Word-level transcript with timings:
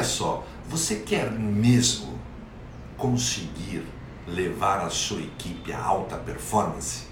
olha 0.00 0.04
só, 0.04 0.46
você 0.66 0.96
quer 0.96 1.30
mesmo 1.30 2.18
conseguir 2.96 3.84
levar 4.26 4.80
a 4.80 4.88
sua 4.88 5.20
equipe 5.20 5.70
a 5.74 5.82
alta 5.82 6.16
performance? 6.16 7.04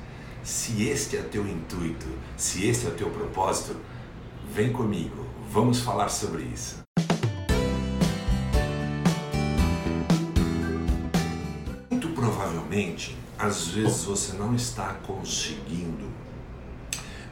Se 0.42 0.88
este 0.88 1.18
é 1.18 1.22
teu 1.22 1.46
intuito, 1.46 2.06
se 2.34 2.66
este 2.66 2.86
é 2.86 2.90
teu 2.90 3.10
propósito, 3.10 3.76
vem 4.50 4.72
comigo, 4.72 5.26
vamos 5.50 5.80
falar 5.80 6.08
sobre 6.08 6.44
isso. 6.44 6.78
Muito 11.90 12.08
provavelmente, 12.14 13.14
às 13.38 13.68
vezes 13.68 14.04
você 14.04 14.32
não 14.32 14.54
está 14.54 14.94
conseguindo 15.06 16.06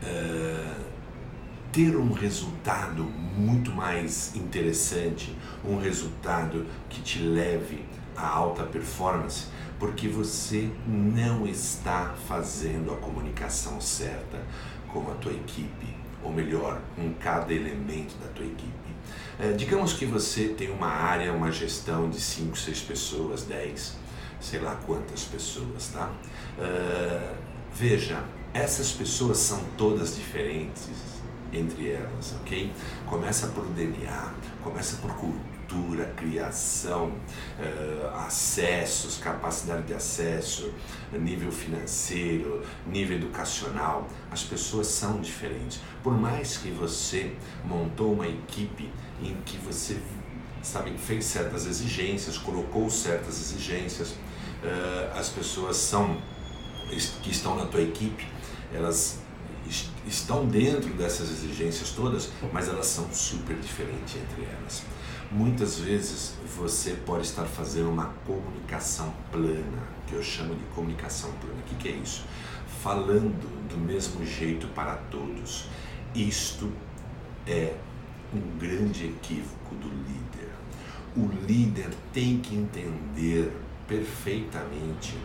uh, 0.03 0.86
ter 1.77 1.95
um 1.95 2.11
resultado 2.11 3.05
muito 3.37 3.71
mais 3.71 4.35
interessante, 4.35 5.37
um 5.63 5.79
resultado 5.79 6.65
que 6.89 7.03
te 7.03 7.19
leve 7.19 7.85
à 8.17 8.27
alta 8.27 8.63
performance, 8.63 9.49
porque 9.79 10.09
você 10.09 10.71
não 10.87 11.47
está 11.47 12.15
fazendo 12.27 12.95
a 12.95 12.97
comunicação 12.97 13.79
certa 13.79 14.43
com 14.91 15.01
a 15.11 15.15
tua 15.17 15.33
equipe, 15.33 15.95
ou 16.25 16.33
melhor, 16.33 16.81
com 16.95 17.13
cada 17.21 17.53
elemento 17.53 18.17
da 18.25 18.29
tua 18.29 18.47
equipe. 18.47 18.73
É, 19.39 19.53
digamos 19.53 19.93
que 19.93 20.07
você 20.07 20.49
tem 20.49 20.71
uma 20.71 20.89
área, 20.89 21.31
uma 21.31 21.53
gestão 21.53 22.09
de 22.09 22.19
5, 22.19 22.57
6 22.57 22.81
pessoas, 22.81 23.43
10, 23.43 23.99
sei 24.41 24.61
lá 24.61 24.77
quantas 24.87 25.25
pessoas, 25.25 25.89
tá? 25.89 26.11
Uh, 26.59 27.37
veja, 27.75 28.25
essas 28.55 28.93
pessoas 28.93 29.37
são 29.37 29.63
todas 29.77 30.17
diferentes, 30.17 30.89
entre 31.59 31.91
elas, 31.91 32.35
ok? 32.41 32.73
Começa 33.07 33.49
por 33.49 33.65
DNA, 33.67 34.35
começa 34.63 34.97
por 34.97 35.13
cultura, 35.15 36.13
criação, 36.17 37.09
uh, 37.09 38.17
acessos, 38.27 39.19
capacidade 39.19 39.85
de 39.85 39.95
acesso, 39.95 40.73
nível 41.13 41.51
financeiro, 41.51 42.63
nível 42.87 43.17
educacional. 43.17 44.09
As 44.31 44.43
pessoas 44.43 44.87
são 44.87 45.21
diferentes. 45.21 45.81
Por 46.03 46.13
mais 46.19 46.57
que 46.57 46.71
você 46.71 47.35
montou 47.65 48.13
uma 48.13 48.29
equipe 48.29 48.91
em 49.23 49.35
que 49.45 49.57
você 49.59 49.99
sabe, 50.63 50.97
fez 50.99 51.25
certas 51.25 51.67
exigências, 51.67 52.37
colocou 52.39 52.91
certas 52.91 53.41
exigências, 53.41 54.11
uh, 54.11 55.19
as 55.19 55.29
pessoas 55.29 55.77
são 55.77 56.17
que 57.23 57.31
estão 57.31 57.57
na 57.57 57.67
tua 57.67 57.83
equipe, 57.83 58.27
elas 58.73 59.19
estão 60.07 60.47
dentro 60.47 60.93
dessas 60.95 61.31
exigências 61.31 61.91
todas, 61.91 62.31
mas 62.53 62.69
elas 62.69 62.87
são 62.87 63.13
super 63.13 63.57
diferentes 63.57 64.17
entre 64.17 64.45
elas. 64.45 64.83
Muitas 65.31 65.79
vezes 65.81 66.35
você 66.57 66.93
pode 66.93 67.27
estar 67.27 67.45
fazendo 67.45 67.91
uma 67.91 68.15
comunicação 68.25 69.13
plana, 69.33 69.83
que 70.07 70.15
eu 70.15 70.23
chamo 70.23 70.55
de 70.55 70.65
comunicação 70.75 71.31
plana. 71.41 71.57
O 71.59 71.77
que, 71.77 71.89
é 71.89 71.93
isso? 71.93 72.25
Falando 72.83 73.69
do 73.69 73.77
mesmo 73.77 74.25
jeito 74.25 74.69
para 74.69 74.95
todos. 75.11 75.67
Isto 76.15 76.73
é 77.47 77.75
um 78.33 78.59
grande 78.59 79.07
equívoco 79.07 79.75
do 79.75 79.89
líder. 79.89 80.51
O 81.17 81.29
líder 81.47 81.91
tem 82.13 82.39
que 82.39 82.55
entender 82.55 83.53
perfeitamente 83.87 85.17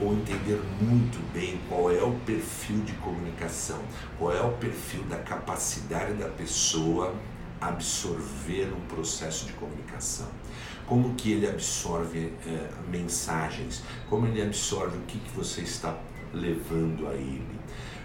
ou 0.00 0.12
entender 0.12 0.60
muito 0.80 1.18
bem 1.32 1.60
qual 1.68 1.90
é 1.90 2.02
o 2.02 2.12
perfil 2.20 2.78
de 2.82 2.92
comunicação, 2.94 3.80
qual 4.16 4.32
é 4.32 4.40
o 4.40 4.52
perfil 4.52 5.02
da 5.04 5.18
capacidade 5.18 6.14
da 6.14 6.28
pessoa 6.28 7.14
absorver 7.60 8.72
um 8.72 8.80
processo 8.86 9.46
de 9.46 9.52
comunicação. 9.54 10.28
Como 10.86 11.14
que 11.16 11.32
ele 11.32 11.48
absorve 11.48 12.32
é, 12.46 12.70
mensagens, 12.88 13.82
como 14.08 14.26
ele 14.26 14.40
absorve 14.40 14.96
o 14.96 15.02
que, 15.02 15.18
que 15.18 15.30
você 15.36 15.62
está 15.62 15.98
levando 16.32 17.08
a 17.08 17.14
ele. 17.14 17.58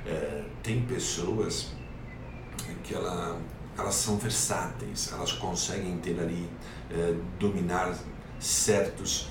É, 0.06 0.44
tem 0.62 0.82
pessoas 0.82 1.72
que 2.84 2.94
ela, 2.94 3.40
elas 3.78 3.96
são 3.96 4.18
versáteis, 4.18 5.12
elas 5.14 5.32
conseguem 5.34 5.98
ter 6.00 6.20
ali, 6.20 6.50
é, 6.92 7.16
dominar 7.40 7.96
certos 8.44 9.28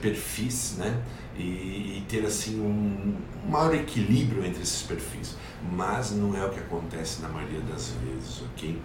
perfis, 0.00 0.76
né? 0.78 1.02
e, 1.38 1.98
e 1.98 2.04
ter 2.08 2.24
assim 2.24 2.60
um, 2.60 3.16
um 3.46 3.50
maior 3.50 3.74
equilíbrio 3.74 4.44
entre 4.44 4.62
esses 4.62 4.82
perfis. 4.82 5.36
Mas 5.72 6.12
não 6.12 6.36
é 6.36 6.44
o 6.44 6.50
que 6.50 6.60
acontece 6.60 7.22
na 7.22 7.28
maioria 7.28 7.60
das 7.60 7.90
vezes, 7.90 8.42
ok? 8.42 8.80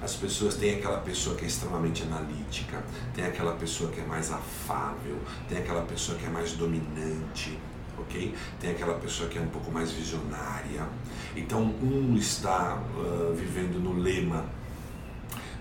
As 0.00 0.14
pessoas 0.14 0.54
têm 0.54 0.76
aquela 0.76 0.98
pessoa 0.98 1.34
que 1.36 1.44
é 1.44 1.48
extremamente 1.48 2.04
analítica, 2.04 2.82
tem 3.14 3.24
aquela 3.24 3.54
pessoa 3.54 3.90
que 3.90 4.00
é 4.00 4.04
mais 4.04 4.30
afável, 4.30 5.18
tem 5.48 5.58
aquela 5.58 5.82
pessoa 5.82 6.16
que 6.16 6.24
é 6.24 6.28
mais 6.28 6.52
dominante, 6.52 7.58
ok? 7.98 8.34
Tem 8.60 8.70
aquela 8.70 8.94
pessoa 8.94 9.28
que 9.28 9.38
é 9.38 9.40
um 9.40 9.48
pouco 9.48 9.72
mais 9.72 9.90
visionária. 9.90 10.86
Então, 11.34 11.62
um 11.62 12.16
está 12.16 12.80
uh, 12.96 13.34
vivendo 13.34 13.80
no 13.80 14.00
lema 14.00 14.44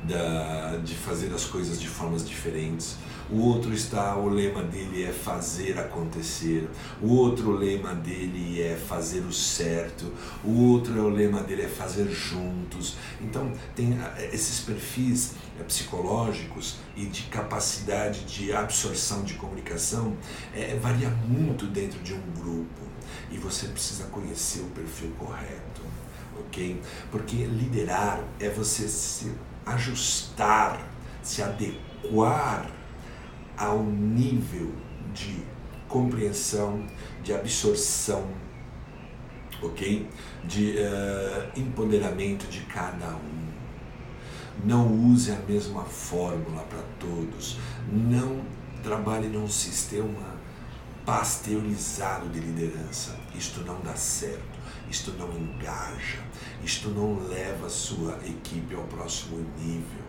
da, 0.04 0.78
de 0.78 0.94
fazer 0.96 1.34
as 1.34 1.46
coisas 1.46 1.80
de 1.80 1.88
formas 1.88 2.28
diferentes. 2.28 2.96
O 3.30 3.42
outro 3.42 3.74
está, 3.74 4.16
o 4.16 4.30
lema 4.30 4.64
dele 4.64 5.04
é 5.04 5.12
fazer 5.12 5.78
acontecer. 5.78 6.70
O 7.02 7.14
outro 7.14 7.52
lema 7.52 7.94
dele 7.94 8.62
é 8.62 8.76
fazer 8.76 9.20
o 9.22 9.34
certo. 9.34 10.14
O 10.44 10.70
outro 10.70 10.94
o 10.98 11.10
lema 11.10 11.42
dele 11.42 11.64
é 11.64 11.68
fazer 11.68 12.10
juntos. 12.10 12.96
Então 13.20 13.52
tem 13.76 13.98
esses 14.32 14.62
perfis 14.62 15.34
eh, 15.60 15.64
psicológicos 15.64 16.78
e 16.96 17.06
de 17.06 17.24
capacidade 17.24 18.24
de 18.26 18.54
absorção 18.54 19.24
de 19.24 19.34
comunicação 19.34 20.16
é, 20.56 20.76
varia 20.82 21.10
muito 21.10 21.66
dentro 21.68 22.00
de 22.00 22.14
um 22.14 22.22
grupo 22.36 22.88
e 23.32 23.38
você 23.38 23.68
precisa 23.68 24.06
conhecer 24.06 24.62
o 24.62 24.70
perfil 24.70 25.12
correto, 25.18 25.82
ok? 26.40 26.82
Porque 27.12 27.36
liderar 27.36 28.24
é 28.40 28.50
você 28.50 28.88
se 28.88 29.32
ajustar, 29.66 30.80
se 31.22 31.42
adequar 31.42 32.70
ao 33.58 33.84
nível 33.84 34.72
de 35.14 35.44
compreensão, 35.88 36.86
de 37.24 37.34
absorção, 37.34 38.28
ok? 39.62 40.08
De 40.44 40.76
uh, 40.78 41.60
empoderamento 41.60 42.48
de 42.48 42.62
cada 42.62 43.16
um. 43.16 43.48
Não 44.64 44.92
use 45.12 45.32
a 45.32 45.40
mesma 45.48 45.84
fórmula 45.84 46.64
para 46.64 46.82
todos. 47.00 47.58
Não 47.92 48.42
trabalhe 48.84 49.28
num 49.28 49.48
sistema 49.48 50.38
pasteurizado 51.06 52.28
de 52.30 52.40
liderança. 52.40 53.16
Isto 53.34 53.62
não 53.62 53.80
dá 53.82 53.96
certo, 53.96 54.57
isto 54.90 55.12
não 55.14 55.30
engaja, 55.32 56.20
isto 56.64 56.90
não 56.90 57.28
leva 57.28 57.68
a 57.68 57.70
sua 57.70 58.18
equipe 58.26 58.76
ao 58.76 58.84
próximo 58.84 59.46
nível 59.58 60.08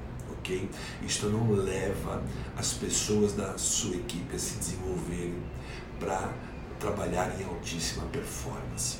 ok? 0.48 0.68
Isto 1.02 1.28
não 1.28 1.52
leva 1.52 2.22
as 2.56 2.72
pessoas 2.72 3.34
da 3.34 3.56
sua 3.58 3.96
equipe 3.96 4.34
a 4.34 4.38
se 4.38 4.56
desenvolverem 4.56 5.42
para 6.00 6.32
trabalhar 6.78 7.38
em 7.40 7.44
altíssima 7.44 8.04
performance. 8.06 8.98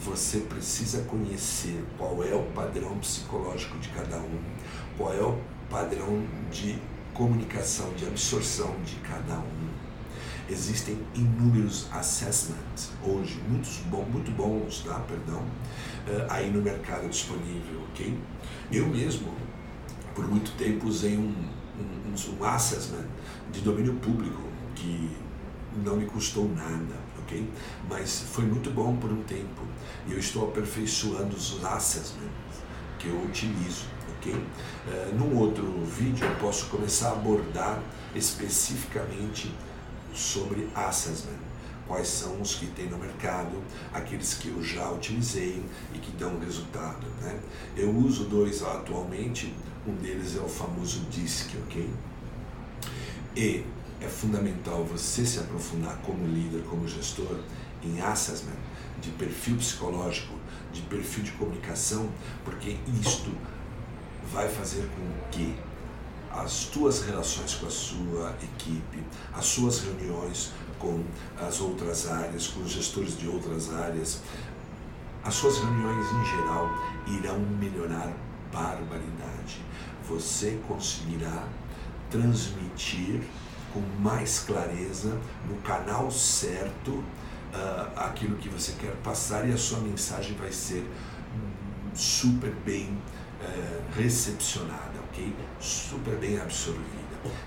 Você 0.00 0.40
precisa 0.40 1.02
conhecer 1.02 1.84
qual 1.96 2.22
é 2.24 2.34
o 2.34 2.42
padrão 2.52 2.98
psicológico 2.98 3.78
de 3.78 3.88
cada 3.90 4.18
um, 4.18 4.40
qual 4.96 5.12
é 5.12 5.22
o 5.22 5.38
padrão 5.68 6.24
de 6.50 6.78
comunicação, 7.14 7.92
de 7.94 8.06
absorção 8.06 8.74
de 8.84 8.96
cada 8.96 9.38
um. 9.38 9.89
Existem 10.50 10.98
inúmeros 11.14 11.86
assessments 11.92 12.90
hoje, 13.04 13.40
muitos 13.48 13.76
bom, 13.88 14.02
muito 14.02 14.32
bons, 14.32 14.80
tá? 14.80 14.98
Perdão, 15.06 15.38
uh, 15.38 16.26
aí 16.28 16.50
no 16.50 16.60
mercado 16.60 17.08
disponível, 17.08 17.82
ok? 17.90 18.18
Eu 18.72 18.88
mesmo 18.88 19.32
por 20.12 20.26
muito 20.26 20.50
tempo 20.56 20.88
usei 20.88 21.16
um, 21.16 21.32
um, 21.78 22.40
um 22.40 22.44
assessment 22.44 23.06
de 23.52 23.60
domínio 23.60 23.94
público 23.94 24.42
que 24.74 25.16
não 25.84 25.96
me 25.96 26.06
custou 26.06 26.48
nada, 26.48 26.96
ok? 27.20 27.48
Mas 27.88 28.24
foi 28.32 28.44
muito 28.44 28.72
bom 28.72 28.96
por 28.96 29.12
um 29.12 29.22
tempo 29.22 29.62
eu 30.08 30.18
estou 30.18 30.48
aperfeiçoando 30.48 31.36
os 31.36 31.64
assessments 31.64 32.64
que 32.98 33.06
eu 33.06 33.22
utilizo, 33.22 33.84
ok? 34.16 34.34
Uh, 34.34 35.14
num 35.14 35.38
outro 35.38 35.64
vídeo 35.84 36.26
eu 36.26 36.36
posso 36.36 36.66
começar 36.66 37.10
a 37.10 37.12
abordar 37.12 37.80
especificamente 38.16 39.52
sobre 40.14 40.68
assessment 40.74 41.50
quais 41.90 42.06
são 42.06 42.40
os 42.40 42.54
que 42.54 42.66
tem 42.68 42.88
no 42.88 42.96
mercado, 42.96 43.60
aqueles 43.92 44.34
que 44.34 44.46
eu 44.46 44.62
já 44.62 44.88
utilizei 44.92 45.60
e 45.92 45.98
que 45.98 46.12
dão 46.12 46.38
resultado. 46.38 47.04
Né? 47.20 47.40
Eu 47.76 47.90
uso 47.90 48.26
dois 48.26 48.62
atualmente, 48.62 49.52
um 49.84 49.94
deles 49.96 50.36
é 50.36 50.40
o 50.40 50.48
famoso 50.48 51.00
DISC, 51.10 51.56
ok? 51.66 51.90
E 53.34 53.64
é 54.00 54.06
fundamental 54.06 54.84
você 54.84 55.26
se 55.26 55.40
aprofundar 55.40 55.96
como 56.02 56.24
líder, 56.28 56.62
como 56.62 56.86
gestor, 56.86 57.40
em 57.82 58.00
assessment 58.00 58.58
de 59.02 59.10
perfil 59.10 59.56
psicológico, 59.56 60.34
de 60.72 60.82
perfil 60.82 61.24
de 61.24 61.32
comunicação, 61.32 62.08
porque 62.44 62.76
isto 63.00 63.32
vai 64.32 64.48
fazer 64.48 64.88
com 64.94 65.30
que 65.32 65.56
as 66.30 66.66
tuas 66.66 67.02
relações 67.02 67.54
com 67.54 67.66
a 67.66 67.70
sua 67.70 68.34
equipe, 68.42 69.04
as 69.32 69.44
suas 69.44 69.80
reuniões 69.80 70.52
com 70.78 71.04
as 71.38 71.60
outras 71.60 72.08
áreas, 72.08 72.46
com 72.48 72.60
os 72.60 72.70
gestores 72.70 73.18
de 73.18 73.28
outras 73.28 73.72
áreas, 73.74 74.20
as 75.22 75.34
suas 75.34 75.58
reuniões 75.58 76.06
em 76.06 76.24
geral 76.24 76.70
irão 77.06 77.38
melhorar 77.38 78.12
barbaridade. 78.52 79.60
Você 80.08 80.58
conseguirá 80.66 81.46
transmitir 82.10 83.22
com 83.72 83.80
mais 84.00 84.40
clareza 84.40 85.16
no 85.48 85.56
canal 85.62 86.10
certo 86.10 86.90
uh, 86.90 87.04
aquilo 87.96 88.36
que 88.36 88.48
você 88.48 88.72
quer 88.72 88.96
passar 88.96 89.48
e 89.48 89.52
a 89.52 89.58
sua 89.58 89.78
mensagem 89.80 90.34
vai 90.36 90.50
ser 90.50 90.88
super 91.94 92.52
bem 92.64 92.96
uh, 93.42 93.94
recepcionada, 93.94 94.98
ok? 95.10 95.34
Super 95.60 96.16
bem 96.16 96.38
absorvida. 96.40 97.00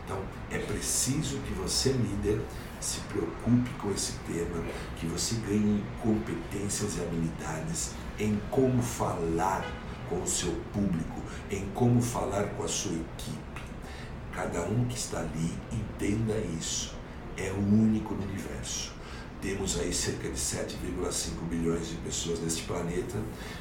Então 0.06 0.20
é 0.52 0.60
preciso 0.60 1.38
que 1.40 1.54
você, 1.54 1.92
líder, 1.92 2.40
se 2.80 3.00
preocupe 3.02 3.70
com 3.82 3.92
esse 3.92 4.14
tema, 4.28 4.64
que 4.98 5.06
você 5.08 5.36
ganhe 5.48 5.84
competências 6.02 6.98
e 6.98 7.02
habilidades 7.02 7.92
em 8.20 8.40
como 8.52 8.82
falar 8.82 9.66
com 10.10 10.22
o 10.22 10.28
seu 10.28 10.52
público, 10.72 11.22
em 11.50 11.66
como 11.74 12.02
falar 12.02 12.50
com 12.50 12.64
a 12.64 12.68
sua 12.68 12.94
equipe 12.94 13.54
Cada 14.34 14.62
um 14.64 14.86
que 14.86 14.98
está 14.98 15.20
ali 15.20 15.54
entenda 15.72 16.36
isso. 16.60 16.96
É 17.38 17.52
o 17.52 17.60
único 17.60 18.16
no 18.16 18.24
universo. 18.24 18.93
Temos 19.44 19.78
aí 19.78 19.92
cerca 19.92 20.30
de 20.30 20.40
7,5 20.40 21.50
bilhões 21.50 21.90
de 21.90 21.96
pessoas 21.98 22.40
neste 22.40 22.64
planeta 22.64 23.18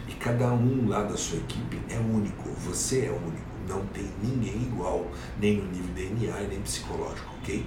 e 0.07 0.13
cada 0.15 0.53
um 0.53 0.89
lá 0.89 1.03
da 1.03 1.17
sua 1.17 1.39
equipe 1.39 1.77
é 1.91 1.99
único. 1.99 2.51
Você 2.69 3.07
é 3.07 3.11
único. 3.11 3.43
Não 3.69 3.85
tem 3.87 4.09
ninguém 4.23 4.63
igual, 4.63 5.11
nem 5.41 5.57
no 5.57 5.65
nível 5.73 5.93
DNA 5.93 6.43
e 6.43 6.47
nem 6.47 6.61
psicológico, 6.61 7.35
ok? 7.41 7.67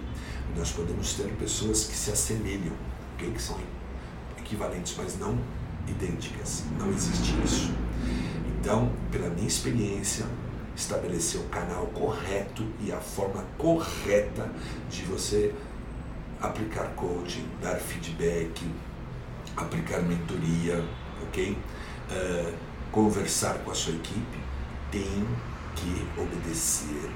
Nós 0.56 0.72
podemos 0.72 1.14
ter 1.16 1.28
pessoas 1.34 1.84
que 1.84 1.94
se 1.94 2.10
assemelham, 2.10 2.72
ok? 3.16 3.32
Que 3.32 3.42
são 3.42 3.60
equivalentes, 4.40 4.96
mas 4.98 5.20
não 5.20 5.38
idênticas. 5.86 6.64
Não 6.80 6.90
existe 6.92 7.36
isso. 7.44 7.74
Então, 8.58 8.94
pela 9.12 9.30
minha 9.30 9.48
experiência, 9.48 10.26
estabelecer 10.74 11.42
o 11.42 11.50
canal 11.50 11.88
correto 11.88 12.66
e 12.80 12.94
a 12.94 13.00
forma 13.02 13.46
correta 13.58 14.50
de 14.90 15.04
você 15.04 15.54
aplicar 16.46 16.88
coaching, 16.96 17.48
dar 17.62 17.76
feedback, 17.76 18.66
aplicar 19.56 20.02
mentoria, 20.02 20.84
ok? 21.24 21.58
Uh, 22.12 22.54
conversar 22.92 23.60
com 23.60 23.72
a 23.72 23.76
sua 23.76 23.94
equipe, 23.94 24.40
tem 24.92 25.28
que 25.76 26.08
obedecer 26.20 27.12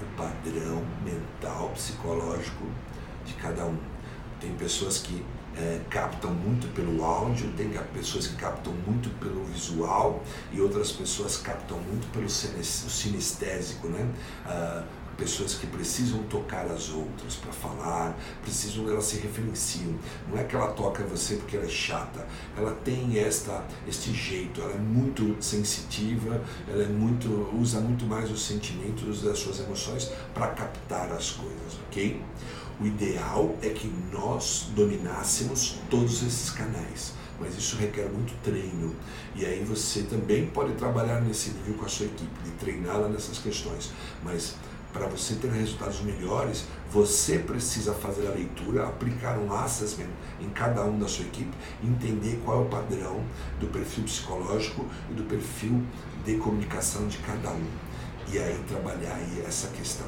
o 0.00 0.16
padrão 0.16 0.82
mental, 1.04 1.70
psicológico 1.74 2.66
de 3.24 3.34
cada 3.34 3.66
um. 3.66 3.76
Tem 4.40 4.52
pessoas 4.54 4.98
que 4.98 5.24
é, 5.56 5.80
captam 5.90 6.32
muito 6.32 6.66
pelo 6.74 7.04
áudio, 7.04 7.52
tem 7.52 7.70
pessoas 7.92 8.26
que 8.26 8.36
captam 8.36 8.72
muito 8.86 9.10
pelo 9.20 9.44
visual 9.44 10.22
e 10.50 10.60
outras 10.60 10.92
pessoas 10.92 11.36
captam 11.36 11.78
muito 11.78 12.10
pelo 12.10 12.28
sinestésico, 12.28 13.88
né? 13.88 14.08
Ah, 14.46 14.82
pessoas 15.16 15.54
que 15.54 15.66
precisam 15.66 16.22
tocar 16.24 16.66
as 16.66 16.90
outras 16.90 17.36
para 17.36 17.52
falar, 17.52 18.18
precisam 18.42 18.88
elas 18.88 19.04
se 19.04 19.16
referenciam. 19.18 19.94
Não 20.28 20.38
é 20.38 20.44
que 20.44 20.54
ela 20.54 20.68
toca 20.72 21.02
você 21.04 21.36
porque 21.36 21.56
ela 21.56 21.66
é 21.66 21.68
chata, 21.68 22.26
ela 22.56 22.72
tem 22.84 23.18
esta 23.18 23.64
este 23.86 24.12
jeito, 24.12 24.60
ela 24.60 24.72
é 24.72 24.78
muito 24.78 25.36
sensitiva, 25.40 26.42
ela 26.68 26.82
é 26.82 26.88
muito 26.88 27.28
usa 27.60 27.80
muito 27.80 28.04
mais 28.04 28.30
os 28.30 28.44
sentimentos 28.44 29.22
das 29.22 29.38
suas 29.38 29.60
emoções 29.60 30.10
para 30.34 30.48
captar 30.48 31.10
as 31.12 31.30
coisas, 31.30 31.78
ok? 31.88 32.22
O 32.80 32.86
ideal 32.86 33.54
é 33.62 33.68
que 33.68 33.92
nós 34.10 34.68
dominássemos 34.74 35.78
todos 35.88 36.22
esses 36.22 36.50
canais, 36.50 37.12
mas 37.38 37.56
isso 37.56 37.76
requer 37.76 38.08
muito 38.08 38.34
treino. 38.42 38.94
E 39.36 39.44
aí 39.44 39.62
você 39.62 40.02
também 40.02 40.46
pode 40.46 40.72
trabalhar 40.74 41.20
nesse 41.20 41.50
nível 41.50 41.74
com 41.74 41.84
a 41.84 41.88
sua 41.88 42.06
equipe, 42.06 42.42
de 42.44 42.50
treiná-la 42.52 43.08
nessas 43.08 43.38
questões. 43.38 43.92
Mas 44.24 44.56
para 44.92 45.06
você 45.06 45.34
ter 45.36 45.50
resultados 45.50 46.00
melhores, 46.02 46.64
você 46.90 47.38
precisa 47.38 47.94
fazer 47.94 48.26
a 48.26 48.30
leitura, 48.30 48.86
aplicar 48.86 49.38
um 49.38 49.52
assessment 49.52 50.10
em 50.40 50.50
cada 50.50 50.84
um 50.84 50.98
da 50.98 51.08
sua 51.08 51.24
equipe, 51.24 51.52
entender 51.82 52.40
qual 52.44 52.62
é 52.62 52.66
o 52.66 52.68
padrão 52.68 53.24
do 53.58 53.66
perfil 53.68 54.04
psicológico 54.04 54.86
e 55.10 55.14
do 55.14 55.24
perfil 55.24 55.82
de 56.24 56.36
comunicação 56.36 57.08
de 57.08 57.18
cada 57.18 57.50
um. 57.50 57.66
E 58.30 58.38
aí 58.38 58.62
trabalhar 58.68 59.14
aí 59.14 59.42
essa 59.46 59.68
questão 59.68 60.06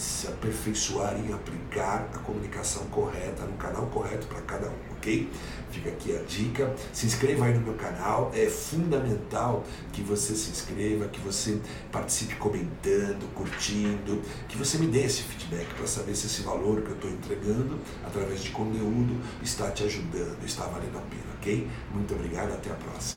se 0.00 0.26
aperfeiçoar 0.28 1.14
em 1.18 1.32
aplicar 1.32 2.08
a 2.14 2.18
comunicação 2.18 2.84
correta 2.86 3.44
no 3.44 3.56
canal 3.58 3.86
correto 3.88 4.26
para 4.26 4.40
cada 4.42 4.68
um, 4.68 4.92
ok? 4.96 5.28
Fica 5.70 5.90
aqui 5.90 6.16
a 6.16 6.22
dica. 6.22 6.74
Se 6.92 7.06
inscreva 7.06 7.44
aí 7.44 7.54
no 7.54 7.60
meu 7.60 7.74
canal. 7.74 8.32
É 8.34 8.46
fundamental 8.46 9.64
que 9.92 10.02
você 10.02 10.34
se 10.34 10.50
inscreva, 10.50 11.06
que 11.08 11.20
você 11.20 11.60
participe 11.92 12.34
comentando, 12.36 13.32
curtindo, 13.34 14.22
que 14.48 14.56
você 14.56 14.78
me 14.78 14.86
dê 14.86 15.04
esse 15.04 15.22
feedback 15.22 15.66
para 15.74 15.86
saber 15.86 16.14
se 16.14 16.26
esse 16.26 16.42
valor 16.42 16.82
que 16.82 16.88
eu 16.88 16.94
estou 16.94 17.10
entregando 17.10 17.78
através 18.04 18.42
de 18.42 18.50
conteúdo 18.50 19.20
está 19.42 19.70
te 19.70 19.84
ajudando, 19.84 20.42
está 20.44 20.64
valendo 20.64 20.96
a 20.96 21.02
pena, 21.02 21.22
ok? 21.38 21.68
Muito 21.92 22.14
obrigado, 22.14 22.52
até 22.52 22.70
a 22.70 22.74
próxima. 22.74 23.00